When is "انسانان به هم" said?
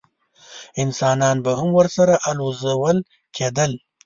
0.83-1.69